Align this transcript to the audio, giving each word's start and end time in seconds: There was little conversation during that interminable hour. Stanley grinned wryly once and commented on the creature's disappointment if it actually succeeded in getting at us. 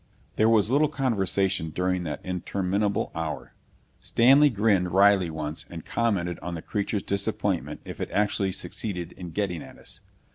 There 0.35 0.49
was 0.49 0.71
little 0.71 0.87
conversation 0.87 1.69
during 1.69 2.05
that 2.05 2.25
interminable 2.25 3.11
hour. 3.13 3.53
Stanley 3.99 4.49
grinned 4.49 4.91
wryly 4.91 5.29
once 5.29 5.63
and 5.69 5.85
commented 5.85 6.39
on 6.39 6.55
the 6.55 6.63
creature's 6.63 7.03
disappointment 7.03 7.81
if 7.85 7.99
it 8.01 8.09
actually 8.09 8.53
succeeded 8.53 9.11
in 9.11 9.29
getting 9.29 9.61
at 9.61 9.77
us. 9.77 9.99